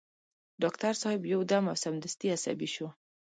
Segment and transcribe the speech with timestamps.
[0.61, 2.87] ډاکټر صاحب يو دم او سمدستي عصبي شو.